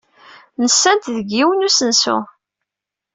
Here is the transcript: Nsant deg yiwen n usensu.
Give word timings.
Nsant 0.63 1.05
deg 1.15 1.27
yiwen 1.35 1.61
n 1.63 1.67
usensu. 1.67 2.17